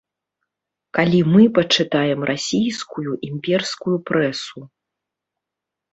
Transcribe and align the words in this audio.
Калі 0.97 1.19
мы 1.33 1.43
пачытаем 1.57 2.19
расійскую 2.31 3.11
імперскую 3.31 3.95
прэсу. 4.11 4.59